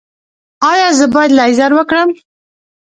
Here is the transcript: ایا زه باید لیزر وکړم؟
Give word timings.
ایا 0.71 0.89
زه 0.99 1.05
باید 1.13 1.31
لیزر 1.39 1.71
وکړم؟ 1.75 2.09